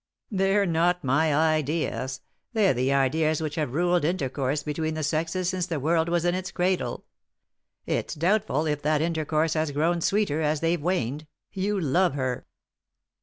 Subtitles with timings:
[0.31, 2.21] "They're not my ideas.
[2.53, 6.33] They're the ideas which have ruled intercourse between the sexes since the world was in
[6.33, 7.05] its cradle.
[7.85, 11.27] It's doubtful if that inter course has grown sweeter as they've waned.
[11.53, 12.47] You love her."